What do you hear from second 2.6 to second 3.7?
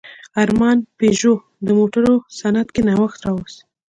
کې نوښت راوست.